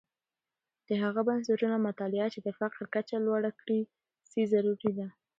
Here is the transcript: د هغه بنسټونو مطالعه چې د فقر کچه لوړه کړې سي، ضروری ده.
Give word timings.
د 0.87 0.89
هغه 1.03 1.21
بنسټونو 1.27 1.75
مطالعه 1.87 2.27
چې 2.33 2.39
د 2.43 2.49
فقر 2.59 2.81
کچه 2.93 3.17
لوړه 3.25 3.51
کړې 3.59 3.79
سي، 4.29 4.41
ضروری 4.53 4.91
ده. 4.97 5.07